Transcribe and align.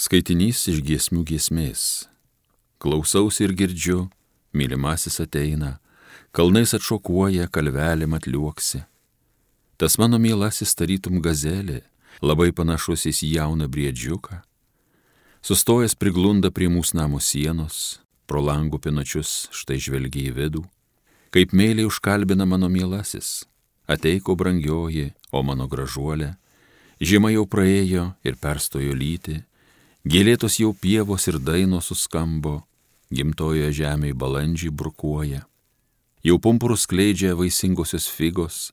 Skaitinys 0.00 0.62
iš 0.70 0.78
giesmių 0.80 1.26
giesmės. 1.28 1.80
Klausausi 2.80 3.42
ir 3.44 3.52
girdžiu, 3.52 4.06
mylimasis 4.56 5.20
ateina, 5.20 5.74
kalnais 6.32 6.72
atšokuoja, 6.72 7.50
kalvelėm 7.52 8.14
atliuoksi. 8.16 8.80
Tas 9.76 9.98
mano 10.00 10.16
mielasis 10.16 10.72
tarytum 10.72 11.18
gazelė, 11.20 11.82
labai 12.24 12.48
panašus 12.48 13.04
į 13.10 13.34
jauną 13.34 13.68
briedžiuką. 13.68 14.38
Sustojęs 15.44 15.98
priglunda 16.00 16.48
prie 16.48 16.70
mūsų 16.72 16.96
namų 17.02 17.20
sienos, 17.20 18.00
pro 18.24 18.40
langų 18.40 18.80
pinačius 18.80 19.50
štai 19.52 19.76
žvelgia 19.76 20.30
į 20.30 20.34
vidų. 20.38 20.64
Kaip 21.28 21.52
meiliai 21.52 21.84
užkalbina 21.84 22.48
mano 22.48 22.72
mielasis, 22.72 23.44
ateiko 23.84 24.32
brangioji, 24.32 25.12
o 25.28 25.44
mano 25.44 25.68
gražuolė. 25.68 26.38
Žiema 27.04 27.36
jau 27.36 27.44
praėjo 27.44 28.14
ir 28.24 28.40
perstojo 28.40 28.96
lyti, 28.96 29.42
gėlėtos 30.04 30.58
jau 30.60 30.72
pievos 30.72 31.28
ir 31.28 31.38
dainos 31.38 31.90
suskambo, 31.90 32.62
gimtojoje 33.12 33.72
žemėje 33.72 34.16
balandžiai 34.16 34.72
burkuoja. 34.72 35.44
Jau 36.24 36.36
pumpurus 36.38 36.84
skleidžia 36.84 37.34
vaisingosios 37.36 38.08
figos, 38.08 38.72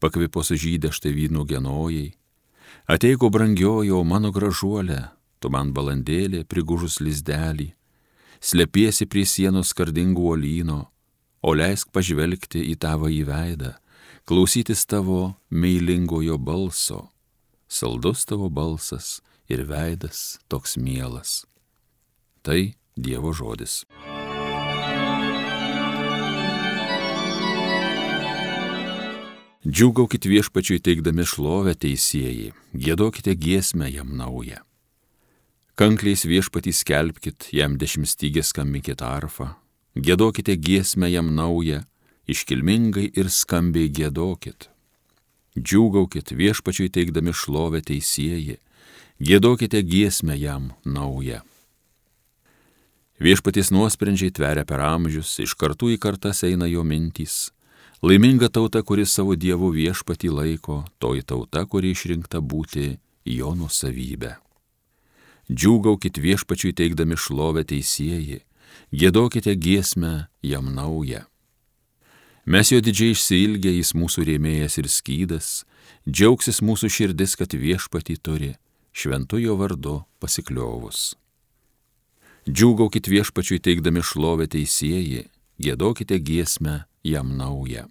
pakvipo 0.00 0.44
sužydę 0.44 0.92
štai 0.92 1.14
vynų 1.16 1.44
genojai. 1.48 2.12
Ateiko 2.84 3.30
brangiojo 3.32 4.02
mano 4.04 4.30
gražuolė, 4.32 5.08
tu 5.40 5.48
man 5.48 5.72
balandėlė 5.72 6.44
prigužus 6.44 7.00
lizdelį, 7.00 7.72
slepiesi 8.40 9.08
prie 9.08 9.24
sienos 9.24 9.72
skardingų 9.72 10.28
olyno, 10.36 10.80
o 11.40 11.54
leisk 11.56 11.88
pažvelgti 11.92 12.60
į 12.72 12.76
tavo 12.80 13.08
įveidą, 13.08 13.74
klausytis 14.28 14.84
tavo 14.88 15.34
meilingojo 15.48 16.36
balso. 16.36 17.08
Saldus 17.68 18.24
tavo 18.28 18.50
balsas 18.52 19.22
ir 19.48 19.64
veidas 19.68 20.38
toks 20.48 20.76
mielas. 20.76 21.44
Tai 22.42 22.74
Dievo 22.94 23.32
žodis. 23.34 23.82
Džiūgaukit 29.64 30.28
viešpačiui 30.28 30.76
teikdami 30.84 31.24
šlovę 31.24 31.72
teisėjai, 31.80 32.52
gėdokite 32.76 33.32
giesmę 33.34 33.88
jam 33.88 34.12
naują. 34.14 34.60
Kankliais 35.74 36.22
viešpatį 36.28 36.74
skelbkit, 36.76 37.48
jam 37.50 37.74
dešimtstygė 37.80 38.44
skambinkit 38.44 39.00
arfą, 39.02 39.48
gėdokite 39.96 40.54
giesmę 40.60 41.08
jam 41.10 41.32
naują, 41.34 41.80
iškilmingai 42.30 43.08
ir 43.10 43.32
skambiai 43.32 43.88
gėdokit. 43.88 44.68
Džiūgaukit 45.58 46.30
viešpačiui 46.36 46.92
teikdami 46.94 47.34
šlovę 47.34 47.80
teisėjai, 47.88 48.60
gėdokite 49.20 49.82
giesmę 49.82 50.38
jam 50.38 50.72
naują. 50.84 51.40
Viešpaties 53.20 53.70
nuosprendžiai 53.70 54.34
tveria 54.34 54.64
per 54.66 54.82
amžius, 54.82 55.38
iš 55.38 55.54
kartų 55.54 55.94
į 55.94 56.00
kartas 56.02 56.42
eina 56.44 56.66
jo 56.66 56.82
mintys 56.82 57.54
Laiminga 58.04 58.50
tauta, 58.52 58.82
kuri 58.84 59.06
savo 59.08 59.32
dievų 59.32 59.70
viešpatį 59.72 60.28
laiko, 60.28 60.82
toji 61.00 61.22
tauta, 61.24 61.62
kuri 61.64 61.94
išrinkta 61.94 62.42
būti 62.44 62.98
jo 63.24 63.52
nusavybė. 63.56 64.34
Džiūgaukit 65.48 66.20
viešpačiui 66.20 66.74
teikdami 66.76 67.16
šlovę 67.16 67.64
teisėjai, 67.70 68.42
gėdokite 68.92 69.54
giesmę 69.56 70.26
jam 70.44 70.68
naują. 70.76 71.22
Mes 72.44 72.74
jo 72.74 72.82
didžiai 72.84 73.14
išsilgę, 73.16 73.72
jis 73.72 73.94
mūsų 73.96 74.26
rėmėjas 74.28 74.76
ir 74.82 74.90
skydas, 74.92 75.48
džiaugsis 76.04 76.60
mūsų 76.60 76.92
širdis, 76.92 77.38
kad 77.40 77.56
viešpatį 77.56 78.18
turi, 78.20 78.52
šventujo 78.94 79.58
vardu 79.58 79.98
pasikliovus. 80.22 81.12
Džiūgaukit 82.46 83.08
viešpačiui 83.08 83.58
teikdami 83.64 84.04
šlovę 84.04 84.46
teisėjai, 84.52 85.26
gėdokite 85.58 86.20
giesmę 86.20 86.84
jam 87.04 87.34
naują. 87.36 87.88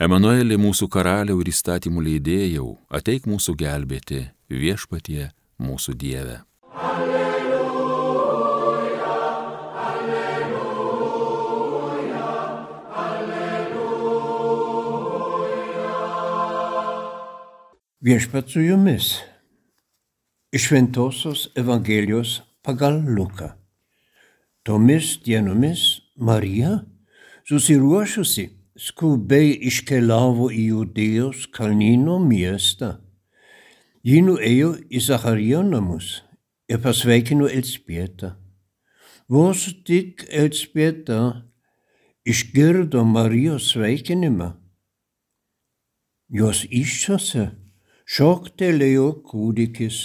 Emanuelį 0.00 0.56
mūsų 0.56 0.86
karaliau 0.88 1.42
ir 1.42 1.50
įstatymų 1.52 2.06
leidėjau, 2.06 2.70
ateik 2.88 3.28
mūsų 3.28 3.52
gelbėti 3.60 4.22
viešpatie 4.48 5.28
mūsų 5.60 5.92
Dieve. 6.00 6.38
Viešpat 18.00 18.48
su 18.48 18.60
jumis. 18.60 19.18
Iš 20.52 20.62
Šventojios 20.66 21.50
Evangelijos 21.54 22.40
pagal 22.62 22.96
Luką. 23.16 23.50
Tomis 24.62 25.18
dienomis 25.24 26.00
Marija, 26.16 26.78
susiruošusi, 27.44 28.46
skubiai 28.72 29.52
iškeliavo 29.68 30.48
į 30.48 30.64
Judėjos 30.70 31.44
kalnyno 31.52 32.16
miestą. 32.24 32.94
Ji 34.00 34.24
nuėjo 34.24 34.72
į 34.88 35.04
Zacharijo 35.10 35.60
namus 35.68 36.22
ir 36.72 36.80
pasveikino 36.80 37.52
Elzbietą. 37.52 38.32
Vos 39.28 39.68
tik 39.84 40.24
Elzbieta 40.32 41.22
išgirdo 42.24 43.04
Marijos 43.04 43.74
sveikinimą. 43.74 44.54
Jos 46.32 46.64
iščiose 46.64 47.50
šoktelėjo 48.10 49.04
kūdikis, 49.22 49.98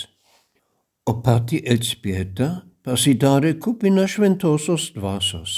o 1.09 1.15
pati 1.25 1.57
Elzbieta 1.73 2.49
pasidarė 2.85 3.55
kupina 3.57 4.03
šventosios 4.05 4.91
dvasios. 4.93 5.55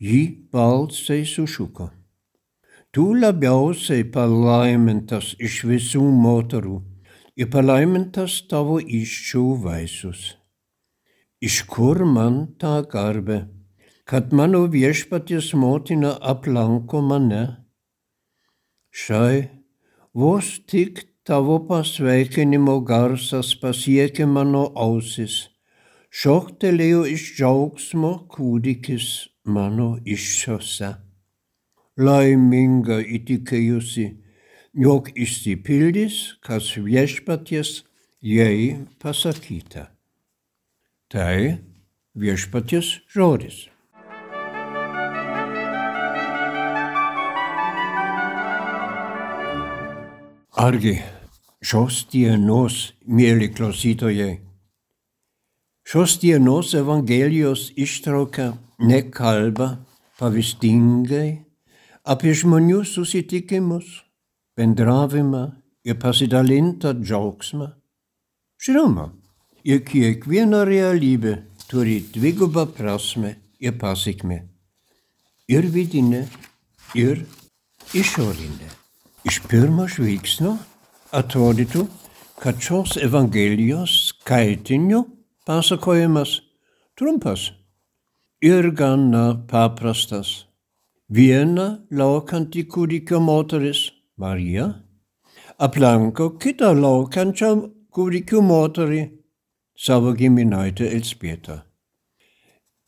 Ji 0.00 0.22
balsai 0.54 1.20
sušuko. 1.28 1.90
Tu 2.96 3.04
labiausiai 3.20 4.06
palaimintas 4.16 5.34
iš 5.36 5.60
visų 5.68 6.06
moterų 6.24 6.80
ir 7.36 7.52
palaimintas 7.52 8.40
tavo 8.48 8.80
iščių 8.80 9.46
vaisius. 9.68 10.26
Iš 11.44 11.62
kur 11.68 12.06
man 12.08 12.44
ta 12.56 12.78
garbė, 12.88 13.42
kad 14.08 14.32
mano 14.32 14.64
viešpaties 14.72 15.52
motina 15.60 16.16
aplanko 16.34 17.04
mane? 17.04 17.48
Šai, 18.88 19.50
vos 20.14 20.56
tik 20.64 21.10
tavo 21.28 21.60
pasveikinimo 21.68 22.80
garsas 22.88 23.54
pasiekė 23.60 24.26
mano 24.28 24.66
ausis, 24.88 25.38
šoktelėjo 26.10 27.06
iš 27.14 27.30
džiaugsmo 27.38 28.12
kūdikis 28.34 29.08
mano 29.44 29.94
iššiose 30.04 30.94
laiminga 31.96 32.98
įtikėjusi, 33.16 34.06
jog 34.74 35.10
išsipildys, 35.14 36.40
kas 36.42 36.74
viešpaties 36.76 37.84
jai 38.22 38.86
pasakyta. 38.98 39.90
Tai 41.08 41.60
viešpaties 42.18 42.98
žodis. 43.14 43.68
Argi 50.54 51.00
šios 51.64 52.04
dienos, 52.12 52.92
mėly 53.08 53.48
klausytojai, 53.56 54.36
šios 55.88 56.18
dienos 56.20 56.74
Evangelijos 56.76 57.70
ištrauka 57.80 58.50
nekalba 58.84 59.70
pavyzdingai 60.20 61.30
apie 62.04 62.34
žmonių 62.36 62.82
susitikimus, 62.84 64.02
bendravimą 64.58 65.44
ir 65.88 65.96
pasidalintą 66.02 66.92
džiaugsmą. 67.00 67.70
Žinoma, 68.60 69.08
ir 69.64 69.80
kiekviena 69.88 70.66
realybė 70.68 71.38
turi 71.70 72.02
dvigubą 72.12 72.66
prasme 72.76 73.34
ir 73.60 73.78
pasiekmę. 73.80 74.42
Ir 75.48 75.64
vidinė, 75.72 76.26
ir 76.96 77.24
išorinė. 77.96 78.70
Iš 79.24 79.40
pirmo 79.48 79.88
žvilgsnio 79.88 80.58
atrodytų, 81.14 81.86
kad 82.42 82.58
šios 82.62 82.96
Evangelijos 83.00 83.92
skaitinio 84.10 85.04
pasakojimas 85.46 86.40
trumpas 86.98 87.50
ir 88.42 88.70
gana 88.76 89.26
paprastas. 89.50 90.44
Viena 91.08 91.84
laukianti 91.92 92.64
kūdikio 92.66 93.20
moteris, 93.22 93.90
Marija, 94.18 94.70
aplanko 95.58 96.32
kitą 96.40 96.72
laukiančią 96.74 97.50
kūdikio 97.94 98.40
moterį, 98.42 99.02
savo 99.76 100.14
giminaitę 100.16 100.88
Elzbietą. 100.96 101.60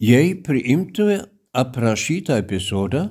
Jei 0.01 0.35
priimtume 0.45 1.21
aprašytą 1.57 2.41
epizodą 2.43 3.07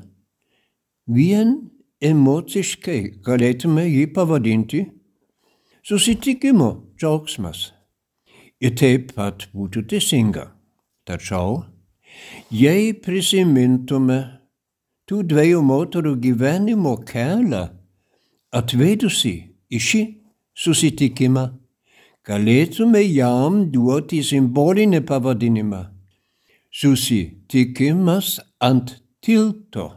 vien 1.08 1.56
emociškai 2.02 3.00
galėtume 3.26 3.86
jį 3.88 4.06
pavadinti 4.14 4.84
susitikimo 5.86 6.70
džiaugsmas. 6.98 7.70
Ir 8.58 8.74
taip 8.80 9.12
pat 9.14 9.46
būtų 9.54 9.84
teisinga. 9.92 10.48
Tačiau, 11.06 11.60
jei 12.50 12.96
prisimintume 13.06 14.18
tų 15.06 15.20
dviejų 15.30 15.60
moterų 15.62 16.16
gyvenimo 16.24 16.96
kelią, 17.06 17.68
atvedusi 18.50 19.36
į 19.70 19.82
šį 19.88 20.02
susitikimą, 20.58 21.46
galėtume 22.26 23.04
jam 23.06 23.68
duoti 23.70 24.24
simbolinį 24.26 25.04
pavadinimą- 25.06 25.84
susitikimas 26.80 28.40
ant 28.60 28.98
tilto. 29.22 29.92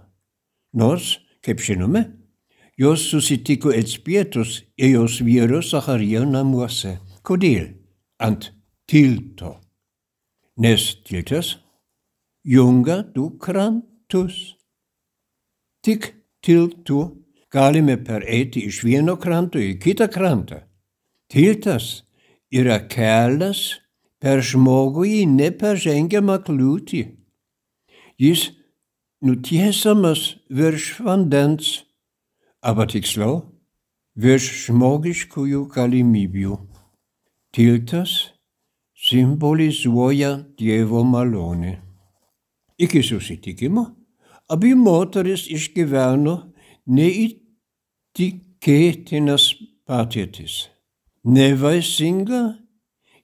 Nors, 0.75 1.17
kaip 1.40 1.64
žinome, 1.64 2.17
jos 2.78 3.10
susitiko 3.10 3.72
Elspietos 3.72 4.62
ir 4.76 4.94
jos 4.94 5.20
vyro 5.26 5.62
Zacharijo 5.62 6.22
namuose. 6.25 6.98
Kodėl? 7.26 7.75
Ant 8.22 8.52
tilto. 8.86 9.58
Nes 10.58 10.94
tiltas 11.06 11.56
jungia 12.44 13.02
du 13.02 13.32
krantus. 13.38 14.54
Tik 15.82 16.14
tiltu 16.42 17.00
galime 17.50 17.96
pereiti 17.98 18.64
iš 18.70 18.82
vieno 18.86 19.16
kranto 19.19 19.58
į 19.58 19.75
kitą 19.82 20.08
krantą. 20.14 20.62
Tiltas 21.28 22.04
yra 22.54 22.78
kelias 22.88 23.80
per 24.22 24.42
žmogų 24.42 25.04
į 25.19 25.20
neperžengiamą 25.34 26.38
kliūtį. 26.46 27.02
Jis 28.19 28.48
nutiesamas 29.22 30.38
virš 30.50 30.88
vandens, 31.06 31.88
arba 32.68 32.84
tiksliau, 32.90 33.34
virš 34.18 34.66
žmogiškųjų 34.66 35.60
galimybių. 35.72 36.54
Tiltas 37.54 38.12
simbolizuoja 39.08 40.32
Dievo 40.58 41.00
malonę. 41.04 41.82
Iki 42.78 43.02
susitikimo 43.02 43.86
abi 44.52 44.74
moteris 44.76 45.50
išgyveno 45.50 46.52
neįtikėtinas 46.88 49.54
patirtis 49.88 50.68
nevaisinga 51.24 52.58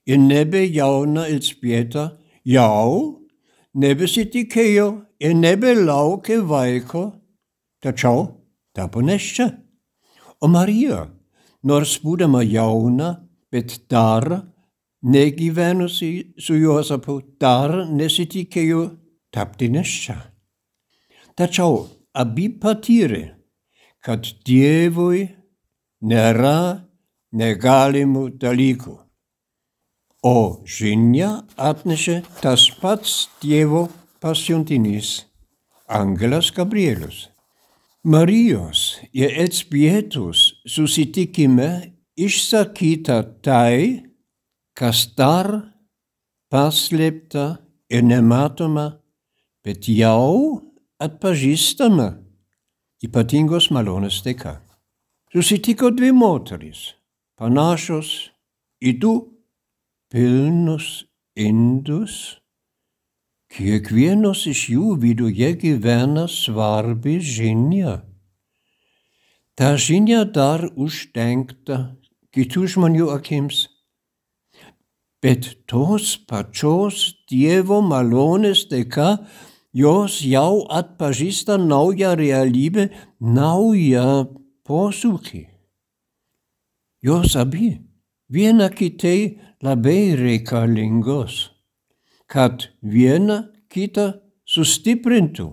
ir 0.07 0.19
nebejauna 0.19 1.27
Elzbieta 1.33 2.05
jau 2.45 3.21
nebesitikėjo 3.75 4.89
ir 5.21 5.35
nebelaukė 5.39 6.41
vaiko, 6.45 7.13
tačiau 7.83 8.44
tapo 8.75 9.03
neščia. 9.05 9.49
O 10.43 10.51
Marija, 10.51 11.07
nors 11.63 11.97
būdama 12.03 12.43
jauna, 12.45 13.15
bet 13.53 13.79
dar 13.91 14.27
negyvenusi 15.05 16.35
su 16.41 16.57
Juozapu, 16.59 17.21
dar 17.41 17.85
nesitikėjo 17.89 18.85
tapti 19.35 19.71
neščia. 19.73 20.17
Tačiau 21.39 21.85
abi 22.15 22.49
patyrė, 22.63 23.25
kad 24.05 24.27
Dievui 24.47 25.25
nėra 26.05 26.85
negalimų 27.35 28.29
dalykų. 28.43 28.95
O 30.25 30.65
žinia 30.65 31.45
atnešė 31.61 32.23
tas 32.41 32.71
pats 32.81 33.27
Dievo 33.43 33.89
pasiuntinys, 34.25 35.27
Angelas 35.85 36.49
Gabrielius. 36.55 37.34
Marijos 38.05 39.01
ir 39.17 39.33
Elzbietos 39.33 40.61
susitikime 40.69 41.97
išsakyta 42.21 43.17
tai, 43.41 44.05
kas 44.77 45.07
dar 45.17 45.49
paslėpta 46.53 47.47
ir 47.89 48.05
nematoma, 48.05 49.01
bet 49.65 49.89
jau 49.89 50.61
atpažįstama 51.01 52.11
ypatingos 53.09 53.71
malonės 53.73 54.21
dėka. 54.27 54.59
Susitiko 55.33 55.89
dvi 55.97 56.13
moteris 56.13 56.93
panašus 57.41 58.13
į 58.85 58.99
du 59.01 59.15
pilnus 60.13 61.07
indus, 61.41 62.37
kiekvienos 63.55 64.49
iš 64.51 64.65
jų 64.75 64.97
viduje 65.03 65.53
gyvena 65.61 66.27
svarbi 66.31 67.21
žinia. 67.23 68.01
Ta 69.55 69.77
žinia 69.79 70.25
dar 70.27 70.67
uždengta 70.75 71.95
kitų 72.35 72.67
žmonių 72.75 73.13
akims, 73.15 73.69
bet 75.23 75.53
tos 75.71 76.17
pačios 76.27 77.13
Dievo 77.31 77.79
malonės 77.87 78.67
dėka 78.73 79.23
jos 79.75 80.19
jau 80.27 80.67
atpažįsta 80.67 81.57
naują 81.63 82.17
realybę, 82.19 82.91
naują 83.21 84.35
posūkį. 84.67 85.47
Jos 87.07 87.39
abi 87.39 87.77
viena 88.33 88.71
kitai 88.75 89.39
labai 89.63 90.15
reikalingos, 90.19 91.54
kad 92.31 92.69
viena 92.83 93.45
kitą 93.73 94.13
sustiprintų, 94.49 95.49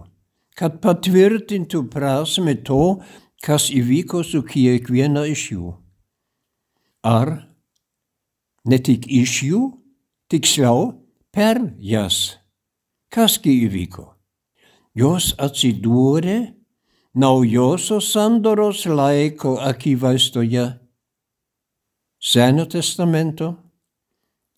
kad 0.58 0.80
patvirtintų 0.84 1.86
prasme 1.92 2.56
to, 2.68 3.02
kas 3.42 3.70
įvyko 3.74 4.24
su 4.28 4.44
kiekviena 4.46 5.26
iš 5.32 5.46
jų. 5.56 5.74
Ar 7.02 7.34
ne 8.66 8.78
tik 8.78 9.08
iš 9.10 9.38
jų, 9.48 9.62
tiksliau 10.30 10.92
per 11.34 11.60
jas. 11.82 12.38
Kasgi 13.12 13.66
įvyko? 13.66 14.06
Jos 14.96 15.32
atsidūrė 15.40 16.54
naujosios 17.16 18.12
sandoros 18.14 18.86
laiko 18.86 19.58
akivaizdoje 19.60 20.68
Seno 22.22 22.68
testamento 22.70 23.56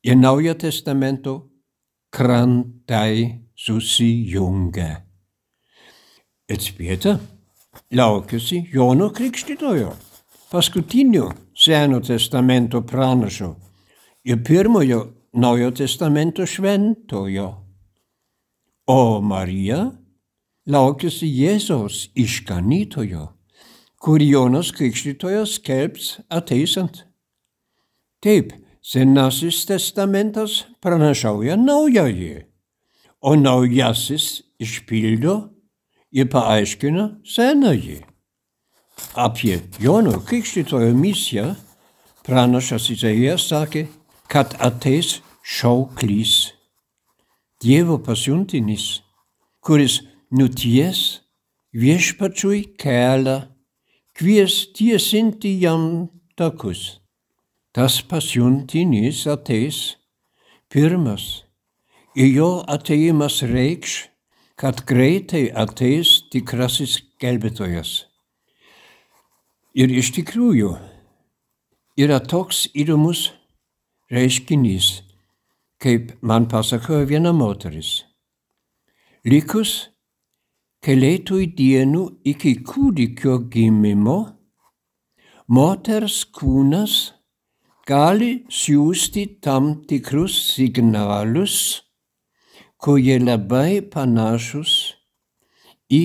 ir 0.03 0.17
Naujo 0.19 0.53
testamento 0.59 1.52
krantai 2.17 3.39
susijungia. 3.55 5.01
Elzbieta 6.49 7.19
laukiasi 7.91 8.69
Jono 8.73 9.09
Krikštytojo, 9.09 9.93
paskutinio 10.51 11.31
Seno 11.55 11.99
testamento 11.99 12.81
pranašo 12.81 13.55
ir 14.23 14.43
pirmojo 14.43 15.13
Naujo 15.33 15.71
testamento 15.71 16.45
šventojo. 16.45 17.47
O 18.87 19.21
Marija 19.21 19.79
laukiasi 20.69 21.25
Jėzaus 21.25 22.11
išganytojo, 22.13 23.23
kurį 23.97 24.27
Jonas 24.35 24.69
Krikštytojas 24.77 25.55
skelbs 25.57 26.19
ateisant. 26.29 27.07
Taip, 28.21 28.53
Senasis 28.83 29.61
testamentas 29.63 30.65
pranašauja 30.83 31.55
naująjį, 31.55 32.33
o 33.23 33.31
naujasis 33.39 34.41
išpildo 34.59 35.35
ir 36.11 36.27
paaiškina 36.33 37.05
senąjį. 37.23 38.01
Apie 39.15 39.61
Jono 39.79 40.17
Krikštytojo 40.27 40.91
misiją 40.97 41.53
pranašas 42.27 42.89
Izaijas 42.91 43.45
sakė, 43.53 43.85
kad 44.27 44.51
ateis 44.59 45.21
šauklys, 45.47 46.51
Dievo 47.63 47.95
pasiuntinis, 48.03 48.99
kuris 49.63 50.01
nuties 50.35 51.21
viešpačiui 51.71 52.65
kelią, 52.75 53.37
kvies 54.11 54.57
tiesinti 54.75 55.53
jam 55.63 55.87
takus 56.35 57.02
tas 57.73 58.01
pasiuntinys 58.01 59.25
ateis 59.27 59.97
pirmas. 60.69 61.43
Ir 62.15 62.29
jo 62.37 62.49
ateimas 62.69 63.41
reikš, 63.41 63.93
kad 64.55 64.83
greitai 64.85 65.47
ateis 65.49 66.21
tikrasis 66.29 66.99
gelbėtojas. 67.21 68.05
Ir 69.73 69.89
iš 69.89 70.11
tikrųjų 70.13 70.75
yra 71.97 72.19
toks 72.21 72.67
įdomus 72.77 73.31
reiškinys, 74.13 75.01
kaip 75.81 76.13
man 76.21 76.45
pasakojo 76.51 77.07
viena 77.09 77.33
moteris. 77.33 78.03
Likus 79.25 79.89
keleitui 80.85 81.47
dienų 81.57 82.03
iki 82.29 82.59
kūdikio 82.61 83.39
gimimo, 83.49 84.19
moters 85.49 86.21
kūnas 86.37 87.15
gali 87.87 88.45
siūsti 88.47 89.41
tam 89.43 89.83
tikrus 89.87 90.35
signalus, 90.55 91.83
kurie 92.79 93.17
labai 93.19 93.81
panašus 93.91 94.95
į 95.91 96.01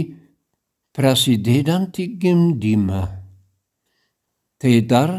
prasidedantį 0.95 2.07
gimdymą. 2.23 3.03
Tai 4.59 4.75
dar 4.91 5.13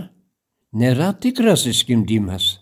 nėra 0.76 1.14
tikrasis 1.24 1.86
gimdymas, 1.88 2.58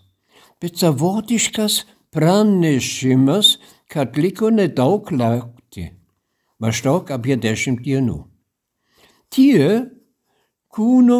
bet 0.62 0.78
savotiškas 0.78 1.82
pranešimas, 2.14 3.56
kad 3.90 4.14
liko 4.20 4.52
nedaug 4.54 5.10
laukti, 5.10 5.88
maždaug 6.62 7.10
apie 7.10 7.38
dešimt 7.40 7.82
dienų. 7.82 8.20
Tie 9.34 9.90
kūno 10.70 11.18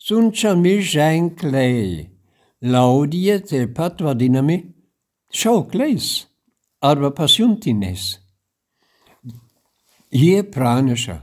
siunčiami 0.00 0.74
ženkliai 0.80 2.13
liaudyje 2.64 3.38
taip 3.44 3.74
pat 3.76 4.00
vadinami 4.00 4.56
šaukliais 5.32 6.06
arba 6.80 7.10
pasiuntiniais. 7.10 8.04
Jie 10.14 10.40
praneša, 10.54 11.18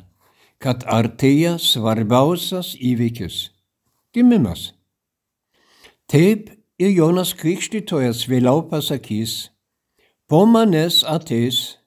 kad 0.62 0.86
artėja 0.86 1.56
svarbiausias 1.58 2.76
įvykis- 2.78 3.50
gimimas. 4.14 4.74
Taip 6.06 6.52
ir 6.78 6.90
Jonas 6.94 7.34
Krikštytojas 7.34 8.28
vėliau 8.30 8.70
pasakys, 8.70 9.50
po 10.30 10.46
manęs 10.46 11.04
ateis 11.04 11.78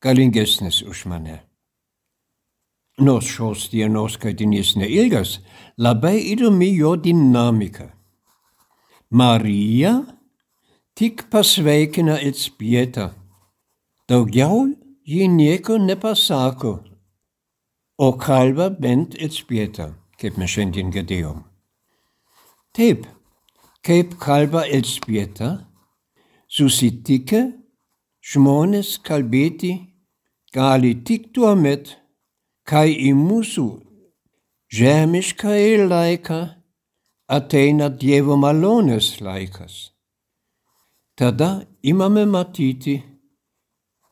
galingesnis 0.00 0.82
už 0.82 1.04
mane. 1.04 1.40
Nors 2.98 3.26
šios 3.26 3.68
dienos 3.68 4.16
skaitinys 4.16 4.76
neilgas, 4.76 5.40
labai 5.76 6.16
įdomi 6.32 6.76
jo 6.76 6.96
dinamika. 6.96 7.99
Marija 9.12 10.06
tik 10.94 11.30
pasveikina 11.30 12.20
Elzbietą. 12.22 13.10
Daugiau 14.08 14.68
ji 15.04 15.26
nieko 15.28 15.78
nepasako, 15.78 16.84
o 17.98 18.08
kalba 18.18 18.70
bent 18.70 19.16
Elzbietą, 19.18 19.88
kaip 20.14 20.38
mes 20.38 20.54
šiandien 20.54 20.92
girdėjom. 20.94 21.40
Taip, 22.70 23.08
kaip 23.82 24.14
kalba 24.22 24.62
Elzbieta, 24.70 25.50
susitikę 26.46 27.42
žmonės 28.22 28.94
kalbėti 29.02 29.72
gali 30.54 30.94
tik 31.02 31.32
tuo 31.34 31.56
met, 31.58 31.96
kai 32.62 32.94
į 32.94 33.10
mūsų 33.18 33.66
žemiškąjį 34.70 35.76
laiką 35.90 36.40
ateina 37.30 37.86
Dievo 37.94 38.34
malonės 38.34 39.20
laikas. 39.22 39.92
Tada 41.14 41.62
imame 41.86 42.24
matyti 42.26 42.96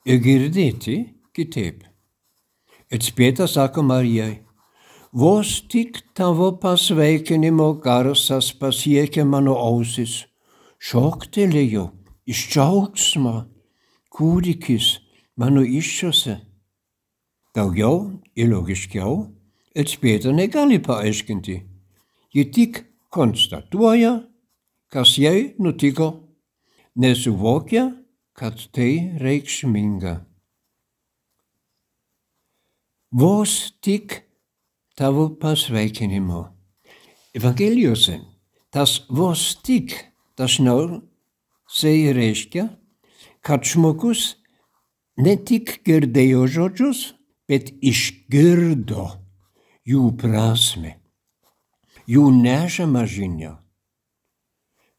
ir 0.06 0.20
girdėti 0.22 0.98
kitaip. 1.34 1.82
Elzbieta 2.94 3.48
sako 3.50 3.82
Marijai, 3.84 4.38
vos 5.12 5.58
tik 5.68 5.98
tavo 6.16 6.52
pasveikinimo 6.62 7.72
garsas 7.82 8.52
pasiekė 8.60 9.26
mano 9.26 9.56
ausis, 9.58 10.22
šoktelėjo 10.78 11.88
iš 12.28 12.44
džiaugsmo 12.52 13.34
kūdikis 14.14 14.92
mano 15.37 15.64
iššiose. 15.66 16.38
Daugiau 17.56 18.20
ir 18.38 18.52
logiškiau 18.52 19.25
Elzbieta 19.78 20.30
negali 20.34 20.78
paaiškinti. 20.82 21.56
Ji 22.34 22.44
tik 22.54 22.88
konstatuoja, 23.09 24.15
kas 24.93 25.17
jai 25.19 25.55
nutiko, 25.59 26.09
nesuvokia, 26.97 27.91
kad 28.33 28.61
tai 28.73 29.19
reikšminga. 29.19 30.15
Vos 33.11 33.73
tik 33.81 34.23
tavo 34.99 35.29
pasveikinimo. 35.41 36.43
Evangelijose 37.35 38.19
tas 38.71 39.00
vos 39.09 39.55
tik 39.65 39.95
dažniau 40.37 41.00
tai 41.81 42.12
reiškia, 42.12 42.69
kad 43.41 43.65
žmogus 43.65 44.37
ne 45.17 45.37
tik 45.37 45.81
girdėjo 45.87 46.47
žodžius, 46.55 47.00
bet 47.49 47.73
išgirdo 47.81 49.09
jų 49.88 50.05
prasme, 50.21 50.98
jų 52.09 52.31
nešamą 52.33 53.05
žinią. 53.07 53.53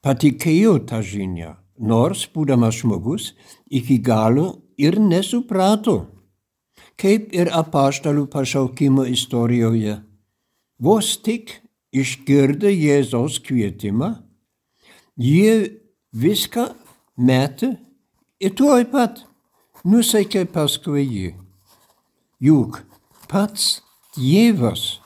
Patikėjo 0.05 0.77
tą 0.87 1.01
žinią, 1.03 1.55
nors 1.79 2.23
būdamas 2.33 2.79
žmogus 2.79 3.33
iki 3.67 3.97
galo 3.99 4.61
ir 4.79 4.99
nesuprato, 5.01 5.97
kaip 6.99 7.33
ir 7.35 7.51
apaštalų 7.55 8.27
pašaukimo 8.31 9.07
istorijoje. 9.09 9.97
Vos 10.79 11.17
tik 11.19 11.57
išgirdę 11.91 12.71
Jėzaus 12.71 13.41
kvietimą, 13.43 14.13
jie 15.19 15.81
viską 16.15 16.69
metė 17.17 17.73
ir 18.39 18.55
tuoj 18.55 18.85
pat 18.93 19.25
nusekė 19.83 20.45
paskui 20.53 21.03
jį. 21.03 21.27
Juk 22.39 22.83
pats 23.27 23.81
Dievas 24.15 24.99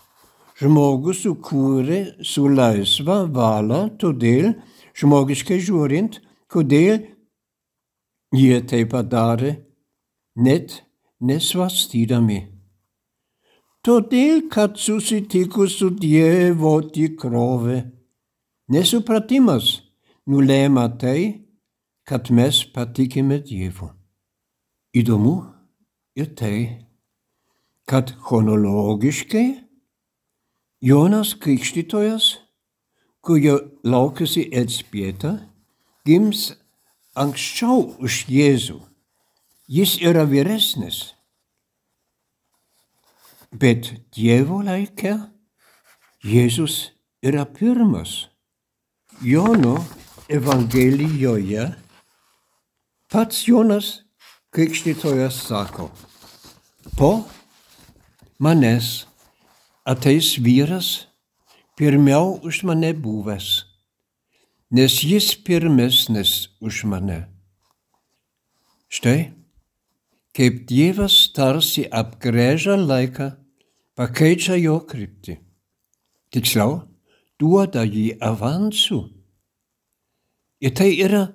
žmogų 0.59 1.13
sukūrė 1.17 1.99
su 2.25 2.45
laisva 2.49 3.23
valia, 3.25 3.87
todėl 3.99 4.53
žmogiškai 4.97 5.59
žiūrint, 5.63 6.19
kodėl 6.51 7.01
jie 8.33 8.59
tai 8.69 8.83
padarė, 8.89 9.55
net 10.35 10.81
nesvastydami. 11.21 12.41
Todėl, 13.83 14.45
kad 14.47 14.77
susitiko 14.79 15.67
su 15.67 15.89
Dievo 15.91 16.77
tikrove, 16.95 17.81
nesupratimas 18.71 19.73
nulėmė 20.29 20.85
tai, 21.01 21.19
kad 22.07 22.31
mes 22.31 22.61
patikime 22.71 23.41
Dievu. 23.43 23.89
Įdomu 24.95 25.35
ir 26.15 26.31
tai, 26.37 26.85
kad 27.89 28.13
chronologiškai 28.23 29.62
Jonas 30.83 31.29
Krikštytojas, 31.39 32.25
kurio 33.23 33.53
laukėsi 33.87 34.49
Elzbieta, 34.51 35.37
gims 36.03 36.49
anksčiau 37.15 37.85
už 38.03 38.25
Jėzų. 38.27 38.81
Jis 39.71 39.93
yra 40.03 40.25
vyresnis. 40.27 41.13
Bet 43.55 43.93
Dievo 44.11 44.59
laike 44.59 45.13
Jėzus 46.27 46.91
yra 47.23 47.45
pirmas. 47.47 48.27
Jono 49.23 49.77
Evangelijoje 50.27 51.69
pats 53.07 53.47
Jonas 53.47 53.93
Krikštytojas 54.51 55.39
sako, 55.47 55.87
po 56.99 57.13
manęs 58.43 59.12
ateis 59.85 60.37
vyras 60.39 61.07
pirmiau 61.75 62.39
už 62.43 62.63
mane 62.63 62.93
buvęs, 62.93 63.65
nes 64.71 65.03
jis 65.03 65.35
pirmesnis 65.35 66.49
už 66.61 66.83
mane. 66.87 67.27
Štai, 68.87 69.33
kaip 70.37 70.63
Dievas 70.69 71.33
tarsi 71.35 71.83
apgrėžia 71.89 72.77
laiką, 72.77 73.33
pakeičia 73.97 74.55
jo 74.61 74.79
kryptį. 74.87 75.39
Tiksliau, 76.33 76.85
duoda 77.37 77.83
jį 77.83 78.13
avansų. 78.21 79.01
Ir 80.63 80.71
tai 80.77 80.93
yra 80.95 81.27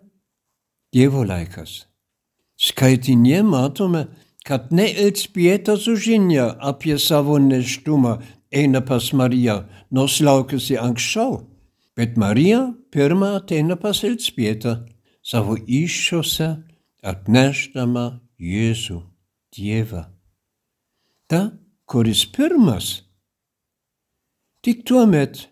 Dievo 0.94 1.26
laikas. 1.26 1.84
Skaitinė 2.58 3.42
matome, 3.44 4.06
kad 4.46 4.72
ne 4.72 4.88
Elzbieta 4.88 5.76
sužinia 5.76 6.54
apie 6.64 6.96
savo 6.98 7.36
neštumą 7.38 8.16
eina 8.52 8.80
pas 8.80 9.12
Mariją, 9.12 9.64
nors 9.90 10.20
laukiusi 10.20 10.78
anksčiau, 10.78 11.42
bet 11.96 12.16
Marija 12.16 12.74
pirmą 12.92 13.34
ateina 13.40 13.76
pas 13.76 14.04
Elzbietą 14.04 14.74
savo 15.22 15.56
iššiose 15.66 16.48
atneždama 17.02 18.20
Jėzų, 18.38 19.02
Dievą. 19.54 20.06
Ta, 21.28 21.40
kuris 21.86 22.24
pirmas. 22.32 23.02
Tik 24.64 24.84
tuo 24.88 25.04
met, 25.06 25.46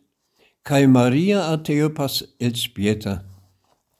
kai 0.66 0.86
Marija 0.90 1.46
atėjo 1.52 1.92
pas 1.96 2.22
Elzbietą, 2.40 3.20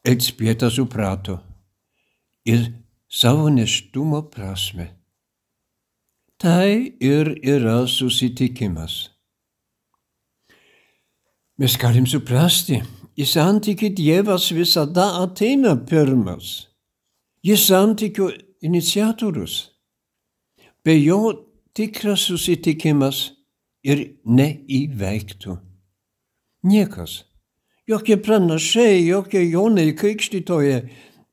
Elzbieta 0.06 0.70
suprato 0.70 1.40
ir 2.46 2.70
savo 3.08 3.48
neštumo 3.50 4.22
prasme. 4.30 4.95
Tai 6.38 6.96
ir 7.00 7.26
yra 7.42 7.86
susitikimas. 7.86 9.10
Mes 11.56 11.76
galim 11.80 12.04
suprasti, 12.04 12.82
į 13.16 13.24
santykių 13.24 13.88
Dievas 13.96 14.50
visada 14.52 15.06
ateina 15.22 15.72
pirmas. 15.88 16.68
Jis 17.40 17.64
santykių 17.70 18.28
iniciatorius. 18.60 19.72
be 20.84 20.94
jo 21.02 21.48
tikras 21.74 22.28
susitikimas 22.28 23.32
ir 23.82 24.20
neįveiktų. 24.22 25.56
Niekas, 26.62 27.24
jokie 27.88 28.16
pranašai, 28.16 29.02
jokie 29.08 29.42
jaunai 29.50 29.90
krikštytoje 29.96 30.78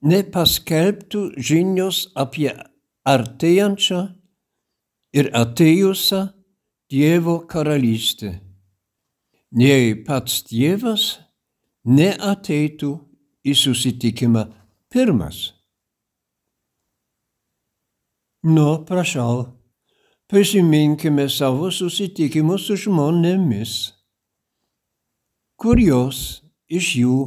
nepaskelbtų 0.02 1.22
žinios 1.38 2.08
apie 2.16 2.50
artėjančią 3.06 4.23
ir 5.14 5.30
atėjusią 5.34 6.24
Dievo 6.94 7.40
karalystę. 7.50 8.36
Nei 9.58 9.94
pats 10.06 10.44
Dievas 10.50 11.06
neateitų 11.86 12.92
į 13.46 13.54
susitikimą 13.58 14.44
pirmas. 14.94 15.40
Nu, 18.44 18.84
prašau, 18.86 19.46
prisiminkime 20.28 21.30
savo 21.32 21.70
susitikimus 21.72 22.68
su 22.68 22.78
žmonėmis, 22.84 23.74
kurios 25.56 26.44
iš 26.68 26.90
jų 27.00 27.18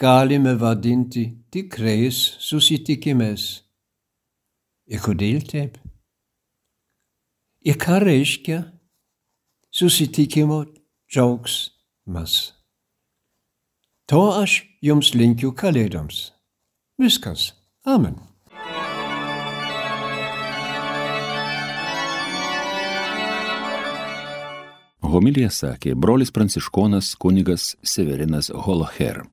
galime 0.00 0.56
vadinti 0.58 1.28
tikrais 1.54 2.18
susitikimais. 2.42 3.46
Ir 4.90 5.00
kodėl 5.00 5.46
taip? 5.48 5.78
Ir 7.64 7.78
ką 7.80 7.96
reiškia 8.02 8.58
susitikimo 9.72 10.66
džiaugsmas? 11.08 12.34
To 14.12 14.20
aš 14.36 14.58
jums 14.84 15.14
linkiu 15.16 15.54
kalėdoms. 15.56 16.34
Viskas. 17.00 17.54
Amen. 17.88 18.20
Homilija 25.14 25.48
sakė 25.48 25.94
brolis 25.96 26.34
pranciškonas 26.34 27.14
kunigas 27.16 27.70
Severinas 27.80 28.52
Holoher. 28.52 29.24